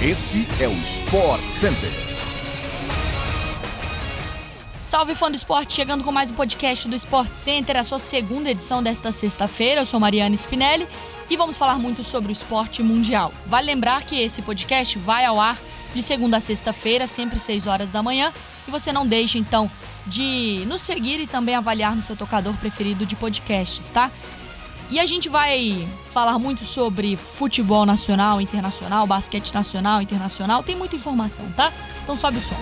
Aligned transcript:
Este 0.00 0.46
é 0.62 0.68
o 0.68 0.72
Sport 0.74 1.42
Center. 1.48 1.90
Salve 4.80 5.16
fã 5.16 5.28
do 5.28 5.36
esporte, 5.36 5.74
chegando 5.74 6.04
com 6.04 6.12
mais 6.12 6.30
um 6.30 6.34
podcast 6.34 6.86
do 6.86 6.94
Sport 6.94 7.32
Center, 7.32 7.76
a 7.76 7.82
sua 7.82 7.98
segunda 7.98 8.48
edição 8.48 8.80
desta 8.80 9.10
sexta-feira. 9.10 9.80
Eu 9.80 9.86
sou 9.86 9.98
Mariana 9.98 10.36
Spinelli 10.36 10.86
e 11.28 11.36
vamos 11.36 11.56
falar 11.56 11.80
muito 11.80 12.04
sobre 12.04 12.30
o 12.30 12.32
esporte 12.32 12.80
mundial. 12.80 13.32
Vale 13.46 13.66
lembrar 13.66 14.04
que 14.04 14.20
esse 14.20 14.40
podcast 14.40 14.96
vai 15.00 15.24
ao 15.24 15.40
ar 15.40 15.58
de 15.92 16.00
segunda 16.00 16.36
a 16.36 16.40
sexta-feira, 16.40 17.08
sempre 17.08 17.40
6 17.40 17.66
horas 17.66 17.90
da 17.90 18.00
manhã. 18.00 18.32
E 18.68 18.70
você 18.70 18.92
não 18.92 19.04
deixe 19.04 19.36
então 19.36 19.68
de 20.06 20.62
nos 20.68 20.82
seguir 20.82 21.18
e 21.18 21.26
também 21.26 21.56
avaliar 21.56 21.96
no 21.96 22.02
seu 22.02 22.14
tocador 22.14 22.54
preferido 22.54 23.04
de 23.04 23.16
podcasts, 23.16 23.90
tá? 23.90 24.12
E 24.90 24.98
a 24.98 25.04
gente 25.04 25.28
vai 25.28 25.86
falar 26.14 26.38
muito 26.38 26.64
sobre 26.64 27.14
futebol 27.14 27.84
nacional, 27.84 28.40
internacional, 28.40 29.06
basquete 29.06 29.52
nacional, 29.52 30.00
internacional. 30.00 30.62
Tem 30.62 30.74
muita 30.74 30.96
informação, 30.96 31.44
tá? 31.52 31.70
Então 32.02 32.16
sobe 32.16 32.38
o 32.38 32.40
som. 32.40 32.56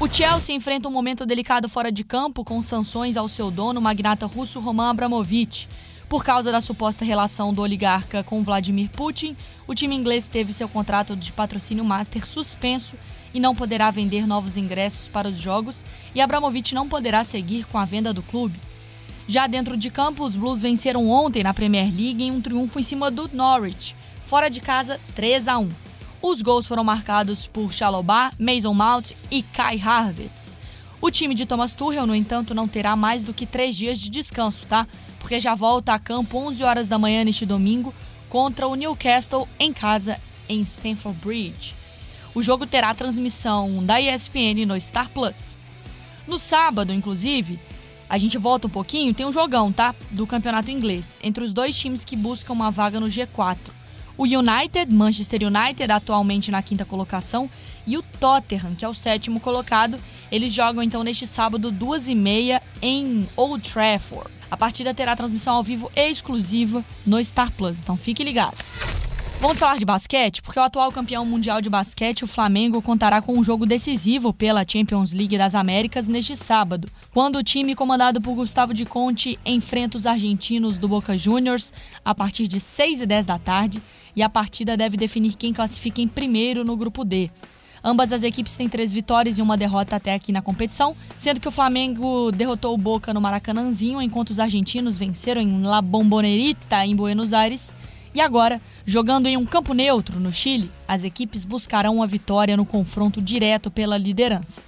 O 0.00 0.06
Chelsea 0.08 0.54
enfrenta 0.54 0.88
um 0.88 0.92
momento 0.92 1.26
delicado 1.26 1.68
fora 1.68 1.92
de 1.92 2.04
campo 2.04 2.44
com 2.44 2.62
sanções 2.62 3.16
ao 3.18 3.28
seu 3.28 3.50
dono, 3.50 3.82
magnata 3.82 4.24
russo 4.24 4.60
Roman 4.60 4.90
Abramovich. 4.90 5.68
Por 6.08 6.24
causa 6.24 6.50
da 6.50 6.62
suposta 6.62 7.04
relação 7.04 7.52
do 7.52 7.60
oligarca 7.60 8.24
com 8.24 8.42
Vladimir 8.42 8.88
Putin, 8.88 9.36
o 9.66 9.74
time 9.74 9.94
inglês 9.94 10.26
teve 10.26 10.54
seu 10.54 10.66
contrato 10.66 11.14
de 11.14 11.30
patrocínio 11.30 11.84
master 11.84 12.26
suspenso 12.26 12.96
e 13.34 13.38
não 13.38 13.54
poderá 13.54 13.90
vender 13.90 14.26
novos 14.26 14.56
ingressos 14.56 15.06
para 15.06 15.28
os 15.28 15.36
jogos, 15.36 15.84
e 16.14 16.20
Abramovich 16.22 16.74
não 16.74 16.88
poderá 16.88 17.22
seguir 17.24 17.66
com 17.66 17.76
a 17.76 17.84
venda 17.84 18.10
do 18.10 18.22
clube. 18.22 18.58
Já 19.28 19.46
dentro 19.46 19.76
de 19.76 19.90
campo, 19.90 20.24
os 20.24 20.34
Blues 20.34 20.62
venceram 20.62 21.10
ontem 21.10 21.42
na 21.42 21.52
Premier 21.52 21.84
League 21.84 22.22
em 22.22 22.30
um 22.30 22.40
triunfo 22.40 22.80
em 22.80 22.82
cima 22.82 23.10
do 23.10 23.28
Norwich, 23.30 23.94
fora 24.26 24.48
de 24.48 24.60
casa 24.60 24.98
3 25.14 25.46
a 25.46 25.58
1. 25.58 25.68
Os 26.22 26.40
gols 26.40 26.66
foram 26.66 26.82
marcados 26.82 27.46
por 27.46 27.70
Chalobah, 27.70 28.30
Mason 28.38 28.72
Mount 28.72 29.10
e 29.30 29.42
Kai 29.42 29.78
Havertz. 29.78 30.56
O 31.02 31.10
time 31.10 31.34
de 31.34 31.44
Thomas 31.44 31.74
Tuchel, 31.74 32.06
no 32.06 32.14
entanto, 32.14 32.54
não 32.54 32.66
terá 32.66 32.96
mais 32.96 33.22
do 33.22 33.34
que 33.34 33.44
três 33.44 33.76
dias 33.76 33.98
de 33.98 34.08
descanso, 34.08 34.66
tá? 34.66 34.86
Porque 35.28 35.40
já 35.40 35.54
volta 35.54 35.92
a 35.92 35.98
campo 35.98 36.38
11 36.38 36.64
horas 36.64 36.88
da 36.88 36.98
manhã 36.98 37.22
neste 37.22 37.44
domingo 37.44 37.94
contra 38.30 38.66
o 38.66 38.74
Newcastle 38.74 39.46
em 39.60 39.74
casa 39.74 40.18
em 40.48 40.62
Stamford 40.62 41.18
Bridge. 41.20 41.74
O 42.34 42.42
jogo 42.42 42.66
terá 42.66 42.94
transmissão 42.94 43.84
da 43.84 44.00
ESPN 44.00 44.64
no 44.66 44.80
Star 44.80 45.10
Plus. 45.10 45.54
No 46.26 46.38
sábado, 46.38 46.94
inclusive, 46.94 47.60
a 48.08 48.16
gente 48.16 48.38
volta 48.38 48.68
um 48.68 48.70
pouquinho, 48.70 49.12
tem 49.12 49.26
um 49.26 49.32
jogão, 49.32 49.70
tá? 49.70 49.94
Do 50.10 50.26
campeonato 50.26 50.70
inglês, 50.70 51.20
entre 51.22 51.44
os 51.44 51.52
dois 51.52 51.76
times 51.76 52.06
que 52.06 52.16
buscam 52.16 52.54
uma 52.54 52.70
vaga 52.70 52.98
no 52.98 53.08
G4. 53.08 53.58
O 54.16 54.24
United, 54.24 54.90
Manchester 54.90 55.42
United, 55.42 55.92
atualmente 55.92 56.50
na 56.50 56.62
quinta 56.62 56.86
colocação, 56.86 57.50
e 57.86 57.98
o 57.98 58.02
Tottenham, 58.02 58.74
que 58.74 58.82
é 58.82 58.88
o 58.88 58.94
sétimo 58.94 59.40
colocado. 59.40 60.00
Eles 60.32 60.54
jogam 60.54 60.82
então 60.82 61.04
neste 61.04 61.26
sábado, 61.26 61.70
duas 61.70 62.08
e 62.08 62.14
meia, 62.14 62.62
em 62.80 63.28
Old 63.36 63.70
Trafford. 63.70 64.37
A 64.50 64.56
partida 64.56 64.94
terá 64.94 65.14
transmissão 65.14 65.54
ao 65.54 65.62
vivo 65.62 65.90
exclusiva 65.94 66.84
no 67.06 67.22
Star 67.22 67.52
Plus, 67.52 67.80
então 67.80 67.96
fique 67.96 68.24
ligado. 68.24 68.56
Vamos 69.40 69.58
falar 69.60 69.76
de 69.76 69.84
basquete, 69.84 70.42
porque 70.42 70.58
o 70.58 70.62
atual 70.62 70.90
campeão 70.90 71.24
mundial 71.24 71.60
de 71.60 71.70
basquete, 71.70 72.24
o 72.24 72.26
Flamengo, 72.26 72.82
contará 72.82 73.22
com 73.22 73.38
um 73.38 73.44
jogo 73.44 73.64
decisivo 73.64 74.32
pela 74.32 74.64
Champions 74.66 75.12
League 75.12 75.38
das 75.38 75.54
Américas 75.54 76.08
neste 76.08 76.36
sábado, 76.36 76.88
quando 77.12 77.36
o 77.36 77.42
time 77.42 77.76
comandado 77.76 78.20
por 78.20 78.34
Gustavo 78.34 78.74
de 78.74 78.84
Conte 78.84 79.38
enfrenta 79.46 79.96
os 79.96 80.06
argentinos 80.06 80.76
do 80.76 80.88
Boca 80.88 81.16
Juniors 81.16 81.72
a 82.04 82.12
partir 82.12 82.48
de 82.48 82.58
6 82.58 83.02
e 83.02 83.06
10 83.06 83.26
da 83.26 83.38
tarde, 83.38 83.80
e 84.16 84.24
a 84.24 84.28
partida 84.28 84.76
deve 84.76 84.96
definir 84.96 85.36
quem 85.36 85.52
classifica 85.52 86.00
em 86.00 86.08
primeiro 86.08 86.64
no 86.64 86.76
grupo 86.76 87.04
D. 87.04 87.30
Ambas 87.82 88.12
as 88.12 88.22
equipes 88.22 88.56
têm 88.56 88.68
três 88.68 88.92
vitórias 88.92 89.38
e 89.38 89.42
uma 89.42 89.56
derrota 89.56 89.96
até 89.96 90.14
aqui 90.14 90.32
na 90.32 90.42
competição, 90.42 90.96
sendo 91.16 91.40
que 91.40 91.48
o 91.48 91.52
Flamengo 91.52 92.30
derrotou 92.32 92.74
o 92.74 92.78
Boca 92.78 93.14
no 93.14 93.20
Maracanãzinho, 93.20 94.02
enquanto 94.02 94.30
os 94.30 94.40
argentinos 94.40 94.98
venceram 94.98 95.40
em 95.40 95.62
La 95.62 95.80
Bombonerita, 95.80 96.84
em 96.84 96.96
Buenos 96.96 97.32
Aires. 97.32 97.72
E 98.14 98.20
agora, 98.20 98.60
jogando 98.84 99.26
em 99.26 99.36
um 99.36 99.46
campo 99.46 99.74
neutro 99.74 100.18
no 100.18 100.32
Chile, 100.32 100.70
as 100.86 101.04
equipes 101.04 101.44
buscarão 101.44 101.96
uma 101.96 102.06
vitória 102.06 102.56
no 102.56 102.66
confronto 102.66 103.22
direto 103.22 103.70
pela 103.70 103.96
liderança. 103.96 104.62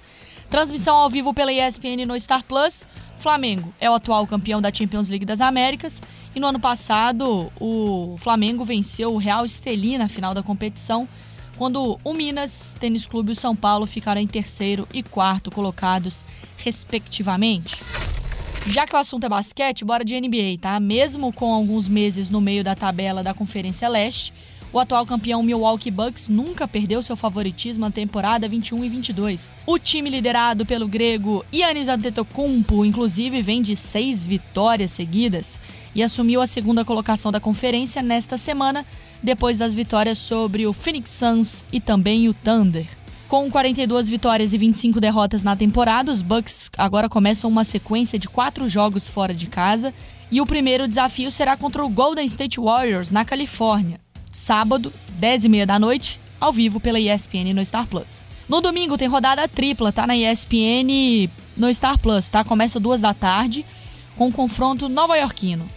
Transmissão 0.49 0.95
ao 0.95 1.09
vivo 1.09 1.33
pela 1.33 1.51
ESPN 1.51 2.05
no 2.05 2.19
Star 2.19 2.43
Plus. 2.43 2.85
Flamengo 3.19 3.73
é 3.79 3.89
o 3.89 3.93
atual 3.93 4.25
campeão 4.25 4.61
da 4.61 4.73
Champions 4.73 5.07
League 5.07 5.25
das 5.25 5.41
Américas 5.41 6.01
e 6.35 6.39
no 6.39 6.47
ano 6.47 6.59
passado 6.59 7.51
o 7.59 8.15
Flamengo 8.17 8.65
venceu 8.65 9.13
o 9.13 9.17
Real 9.17 9.45
Estelí 9.45 9.97
na 9.97 10.07
final 10.07 10.33
da 10.33 10.41
competição, 10.41 11.07
quando 11.61 11.99
o 12.03 12.11
Minas 12.11 12.75
Tênis 12.79 13.05
Clube 13.05 13.29
e 13.29 13.33
o 13.33 13.35
São 13.35 13.55
Paulo 13.55 13.85
ficaram 13.85 14.19
em 14.19 14.25
terceiro 14.25 14.87
e 14.91 15.03
quarto 15.03 15.51
colocados, 15.51 16.23
respectivamente. 16.57 17.75
Já 18.65 18.87
que 18.87 18.95
o 18.95 18.97
assunto 18.97 19.25
é 19.25 19.29
basquete, 19.29 19.85
bora 19.85 20.03
de 20.03 20.19
NBA, 20.19 20.57
tá? 20.59 20.79
Mesmo 20.79 21.31
com 21.31 21.53
alguns 21.53 21.87
meses 21.87 22.31
no 22.31 22.41
meio 22.41 22.63
da 22.63 22.73
tabela 22.73 23.21
da 23.21 23.31
Conferência 23.35 23.87
Leste, 23.87 24.33
o 24.73 24.79
atual 24.79 25.05
campeão 25.05 25.43
Milwaukee 25.43 25.91
Bucks 25.91 26.29
nunca 26.29 26.67
perdeu 26.67 27.03
seu 27.03 27.15
favoritismo 27.15 27.85
na 27.85 27.91
temporada 27.91 28.47
21 28.47 28.83
e 28.83 28.89
22. 28.89 29.51
O 29.65 29.77
time 29.77 30.09
liderado 30.09 30.65
pelo 30.65 30.87
grego 30.87 31.45
Giannis 31.51 31.87
Antetokounmpo, 31.87 32.85
inclusive, 32.85 33.41
vem 33.41 33.61
de 33.61 33.75
seis 33.75 34.25
vitórias 34.25 34.91
seguidas 34.91 35.59
e 35.93 36.01
assumiu 36.01 36.41
a 36.41 36.47
segunda 36.47 36.85
colocação 36.85 37.31
da 37.31 37.39
conferência 37.39 38.01
nesta 38.01 38.37
semana, 38.37 38.85
depois 39.21 39.57
das 39.57 39.73
vitórias 39.73 40.17
sobre 40.17 40.65
o 40.65 40.73
Phoenix 40.73 41.11
Suns 41.11 41.65
e 41.71 41.79
também 41.79 42.29
o 42.29 42.33
Thunder. 42.33 42.87
Com 43.27 43.49
42 43.49 44.09
vitórias 44.09 44.51
e 44.51 44.57
25 44.57 44.99
derrotas 44.99 45.43
na 45.43 45.55
temporada, 45.55 46.11
os 46.11 46.21
Bucks 46.21 46.69
agora 46.77 47.07
começam 47.07 47.49
uma 47.49 47.63
sequência 47.63 48.19
de 48.19 48.27
quatro 48.27 48.67
jogos 48.67 49.07
fora 49.07 49.33
de 49.33 49.47
casa 49.47 49.93
e 50.29 50.41
o 50.41 50.45
primeiro 50.45 50.87
desafio 50.87 51.31
será 51.31 51.55
contra 51.57 51.83
o 51.83 51.89
Golden 51.89 52.25
State 52.25 52.59
Warriors 52.59 53.11
na 53.11 53.23
Califórnia, 53.23 53.99
sábado, 54.31 54.91
10h30 55.19 55.65
da 55.65 55.79
noite, 55.79 56.19
ao 56.39 56.51
vivo 56.51 56.79
pela 56.79 56.99
ESPN 56.99 57.53
no 57.53 57.65
Star 57.65 57.85
Plus. 57.87 58.23
No 58.47 58.61
domingo 58.61 58.97
tem 58.97 59.07
rodada 59.07 59.47
tripla, 59.47 59.91
tá 59.91 60.05
na 60.05 60.15
ESPN 60.17 61.29
no 61.55 61.73
Star 61.73 61.97
Plus, 61.97 62.27
tá? 62.29 62.43
Começa 62.43 62.79
duas 62.79 62.99
da 62.99 63.13
tarde 63.13 63.65
com 64.17 64.27
um 64.27 64.31
confronto 64.31 64.89
nova-iorquino. 64.89 65.67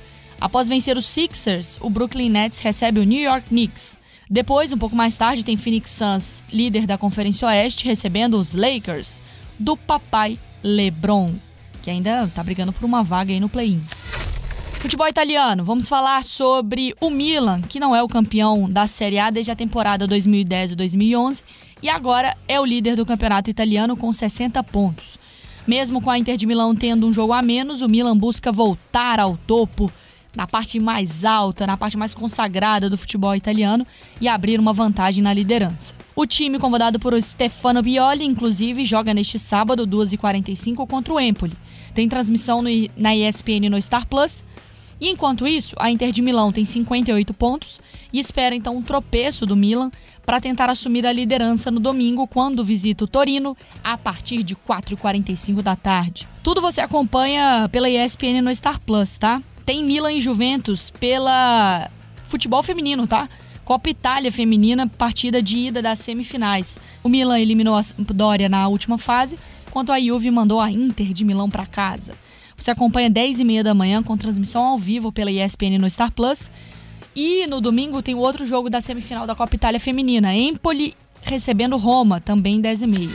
Após 0.41 0.69
vencer 0.69 0.97
os 0.97 1.07
Sixers, 1.07 1.79
o 1.81 1.89
Brooklyn 1.89 2.29
Nets 2.29 2.59
recebe 2.59 3.01
o 3.01 3.05
New 3.05 3.21
York 3.21 3.49
Knicks. 3.49 3.97
Depois, 4.29 4.73
um 4.73 4.79
pouco 4.79 4.97
mais 4.97 5.17
tarde, 5.17 5.45
tem 5.45 5.57
Phoenix 5.57 5.91
Suns, 5.91 6.43
líder 6.53 6.87
da 6.87 6.99
Conferência 6.99 7.47
Oeste, 7.47 7.85
recebendo 7.85 8.39
os 8.39 8.55
Lakers 8.55 9.23
do 9.59 9.77
papai 9.77 10.39
LeBron, 10.63 11.35
que 11.83 11.91
ainda 11.91 12.27
tá 12.35 12.43
brigando 12.43 12.73
por 12.73 12.85
uma 12.85 13.03
vaga 13.05 13.33
aí 13.33 13.39
no 13.39 13.49
play-in. 13.49 13.81
Futebol 14.85 15.09
italiano, 15.09 15.65
vamos 15.65 15.89
falar 15.89 16.23
sobre 16.23 16.95
o 17.01 17.09
Milan, 17.09 17.63
que 17.63 17.81
não 17.81 17.97
é 17.97 18.03
o 18.03 18.07
campeão 18.07 18.71
da 18.71 18.87
Série 18.87 19.19
A 19.19 19.31
desde 19.31 19.51
a 19.51 19.57
temporada 19.57 20.07
2010 20.07 20.73
e 20.73 20.77
2011 20.77 21.43
e 21.83 21.89
agora 21.89 22.37
é 22.47 22.61
o 22.61 22.67
líder 22.67 22.95
do 22.95 23.07
campeonato 23.07 23.49
italiano 23.49 23.97
com 23.97 24.13
60 24.13 24.63
pontos. 24.65 25.19
Mesmo 25.67 26.03
com 26.03 26.11
a 26.11 26.19
Inter 26.19 26.37
de 26.37 26.45
Milão 26.45 26.77
tendo 26.77 27.07
um 27.07 27.15
jogo 27.15 27.33
a 27.33 27.41
menos, 27.41 27.81
o 27.81 27.89
Milan 27.89 28.15
busca 28.15 28.53
voltar 28.53 29.19
ao 29.19 29.39
topo 29.39 29.91
na 30.37 30.47
parte 30.47 30.79
mais 30.79 31.25
alta, 31.25 31.67
na 31.67 31.79
parte 31.79 31.97
mais 31.97 32.13
consagrada 32.13 32.91
do 32.91 32.99
futebol 32.99 33.35
italiano 33.35 33.87
e 34.21 34.29
abrir 34.29 34.61
uma 34.61 34.75
vantagem 34.75 35.25
na 35.25 35.33
liderança. 35.33 35.95
O 36.15 36.27
time, 36.27 36.59
comandado 36.59 37.01
por 37.01 37.19
Stefano 37.23 37.83
Bioli, 37.83 38.23
inclusive, 38.23 38.85
joga 38.85 39.15
neste 39.15 39.39
sábado, 39.39 39.87
2h45, 39.87 40.87
contra 40.87 41.15
o 41.15 41.19
Empoli. 41.19 41.55
Tem 41.95 42.07
transmissão 42.07 42.61
no, 42.61 42.69
na 42.99 43.17
ESPN 43.17 43.71
no 43.71 43.81
Star 43.81 44.07
Plus. 44.07 44.45
E 45.01 45.09
enquanto 45.09 45.47
isso, 45.47 45.75
a 45.79 45.91
Inter 45.91 46.13
de 46.13 46.23
Milão 46.23 46.53
tem 46.53 46.65
58 46.65 47.35
pontos 47.35 47.81
e 48.13 48.19
espera 48.19 48.55
então 48.55 48.77
um 48.77 48.83
tropeço 48.83 49.45
do 49.45 49.57
Milan 49.57 49.91
para 50.25 50.41
tentar 50.41 50.71
assumir 50.71 51.07
a 51.07 51.13
liderança 51.13 51.71
no 51.71 51.81
domingo, 51.81 52.27
quando 52.27 52.65
visita 52.65 53.05
o 53.05 53.09
Torino, 53.09 53.57
a 53.83 53.99
partir 53.99 54.43
de 54.43 54.57
4h45 54.57 55.61
da 55.61 55.77
tarde. 55.77 56.27
Tudo 56.43 56.61
você 56.61 56.81
acompanha 56.81 57.69
pela 57.71 57.91
ESPN 57.91 58.41
no 58.43 58.55
Star 58.55 58.81
Plus, 58.81 59.19
tá? 59.19 59.43
Tem 59.67 59.85
Milan 59.85 60.13
e 60.13 60.21
Juventus 60.21 60.91
pela 60.91 61.91
futebol 62.27 62.63
feminino, 62.63 63.07
tá? 63.07 63.29
Copa 63.65 63.89
Itália 63.89 64.31
Feminina, 64.31 64.87
partida 64.87 65.41
de 65.41 65.57
ida 65.57 65.81
das 65.81 65.99
semifinais. 65.99 66.79
O 67.03 67.09
Milan 67.09 67.41
eliminou 67.41 67.75
a 67.75 67.83
Sampdoria 67.83 68.49
na 68.49 68.69
última 68.69 68.99
fase, 68.99 69.39
enquanto 69.67 69.91
a 69.91 69.99
Juve 69.99 70.31
mandou 70.31 70.61
a 70.61 70.71
Inter 70.71 71.13
de 71.13 71.25
Milão 71.25 71.49
para 71.49 71.67
casa. 71.67 72.13
Você 72.65 72.71
acompanha 72.71 73.11
10 73.11 73.41
e 73.41 73.45
meia 73.45 73.63
da 73.63 73.75
manhã 73.75 74.03
com 74.03 74.17
transmissão 74.17 74.65
ao 74.65 74.79
vivo 74.79 75.13
pela 75.13 75.31
ESPN 75.31 75.77
no 75.79 75.91
Star 75.91 76.11
Plus. 76.11 76.51
E 77.15 77.47
no 77.47 77.61
domingo 77.61 78.01
tem 78.01 78.15
o 78.15 78.21
outro 78.21 78.47
jogo 78.47 78.71
da 78.71 78.81
semifinal 78.81 79.27
da 79.27 79.35
Copa 79.35 79.55
Itália 79.55 79.79
Feminina, 79.79 80.35
Empoli 80.35 80.95
recebendo 81.21 81.77
Roma, 81.77 82.23
também 82.23 82.63
10 82.63 82.81
e 82.81 82.87
meia. 82.87 83.11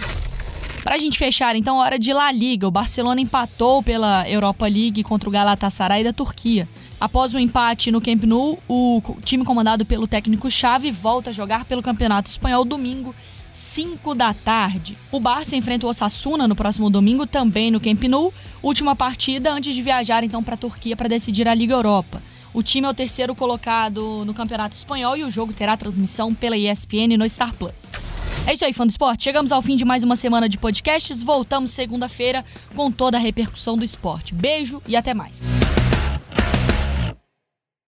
Para 0.84 0.94
a 0.94 0.98
gente 1.00 1.18
fechar, 1.18 1.56
então, 1.56 1.78
hora 1.78 1.98
de 1.98 2.14
La 2.14 2.32
Liga. 2.32 2.68
O 2.68 2.72
Barcelona 2.72 3.22
empatou 3.22 3.82
pela 3.82 4.30
Europa 4.30 4.68
League 4.68 5.02
contra 5.02 5.28
o 5.28 5.32
Galatasaray 5.32 6.04
da 6.04 6.14
Turquia. 6.14 6.70
Após 7.02 7.34
o 7.34 7.40
empate 7.40 7.90
no 7.90 8.00
Camp 8.00 8.26
Nou, 8.26 8.60
o 8.68 9.02
time 9.24 9.44
comandado 9.44 9.84
pelo 9.84 10.06
técnico 10.06 10.52
Xavi 10.52 10.92
volta 10.92 11.32
a 11.32 11.34
jogar 11.34 11.66
pelo 11.66 11.82
Campeonato 11.82 12.30
Espanhol 12.30 12.64
domingo, 12.64 13.16
5 13.50 14.16
da 14.16 14.34
tarde. 14.34 14.98
O 15.12 15.20
Barça 15.20 15.56
enfrenta 15.56 15.86
o 15.86 15.90
Osasuna 15.90 16.48
no 16.48 16.56
próximo 16.56 16.90
domingo, 16.90 17.28
também 17.28 17.72
no 17.72 17.80
Camp 17.80 18.04
Nou, 18.04 18.34
última 18.62 18.96
partida 18.96 19.52
antes 19.52 19.74
de 19.74 19.82
viajar 19.82 20.24
então 20.24 20.44
para 20.44 20.56
a 20.56 20.58
Turquia 20.58 20.96
para 20.96 21.10
decidir 21.10 21.48
a 21.48 21.54
Liga 21.54 21.74
Europa. 21.74 22.22
O 22.54 22.64
time 22.64 22.88
é 22.88 22.90
o 22.90 22.94
terceiro 22.94 23.36
colocado 23.36 24.24
no 24.26 24.34
Campeonato 24.34 24.76
Espanhol 24.76 25.16
e 25.16 25.24
o 25.24 25.30
jogo 25.30 25.54
terá 25.54 25.78
transmissão 25.78 26.34
pela 26.34 26.58
ESPN 26.58 27.16
no 27.18 27.30
Star 27.30 27.54
Plus. 27.54 27.90
É 28.48 28.54
isso 28.54 28.66
aí, 28.66 28.74
fã 28.74 28.86
do 28.86 28.90
esporte. 28.90 29.24
Chegamos 29.24 29.52
ao 29.52 29.62
fim 29.62 29.76
de 29.76 29.86
mais 29.86 30.04
uma 30.04 30.16
semana 30.16 30.50
de 30.50 30.58
podcasts. 30.58 31.22
Voltamos 31.22 31.72
segunda-feira 31.72 32.44
com 32.76 32.92
toda 32.92 33.18
a 33.18 33.20
repercussão 33.20 33.78
do 33.78 33.84
esporte. 33.84 34.34
Beijo 34.34 34.82
e 34.88 34.96
até 34.96 35.14
mais. 35.14 35.44